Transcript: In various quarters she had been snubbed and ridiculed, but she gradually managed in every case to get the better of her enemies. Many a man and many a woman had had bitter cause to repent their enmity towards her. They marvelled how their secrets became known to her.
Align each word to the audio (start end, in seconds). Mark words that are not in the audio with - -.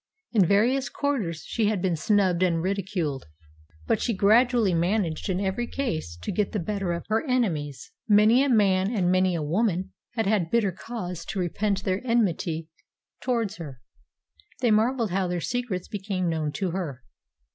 In 0.31 0.43
various 0.43 0.89
quarters 0.89 1.43
she 1.45 1.67
had 1.67 1.79
been 1.79 1.95
snubbed 1.95 2.41
and 2.41 2.63
ridiculed, 2.63 3.27
but 3.85 4.01
she 4.01 4.15
gradually 4.15 4.73
managed 4.73 5.29
in 5.29 5.39
every 5.39 5.67
case 5.67 6.17
to 6.23 6.31
get 6.31 6.53
the 6.53 6.59
better 6.59 6.91
of 6.91 7.05
her 7.09 7.23
enemies. 7.27 7.91
Many 8.07 8.43
a 8.43 8.49
man 8.49 8.89
and 8.91 9.11
many 9.11 9.35
a 9.35 9.43
woman 9.43 9.91
had 10.15 10.25
had 10.25 10.49
bitter 10.49 10.71
cause 10.71 11.23
to 11.25 11.39
repent 11.39 11.83
their 11.83 12.01
enmity 12.03 12.67
towards 13.21 13.57
her. 13.57 13.79
They 14.59 14.71
marvelled 14.71 15.11
how 15.11 15.27
their 15.27 15.39
secrets 15.39 15.87
became 15.87 16.27
known 16.29 16.51
to 16.53 16.71
her. 16.71 17.03